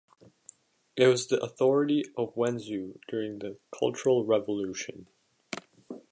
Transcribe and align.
It 0.95 1.05
was 1.05 1.27
the 1.27 1.39
authority 1.43 2.05
of 2.17 2.33
Wenzhou 2.33 2.97
during 3.07 3.37
the 3.37 3.59
cultural 3.71 4.25
revolution. 4.25 5.05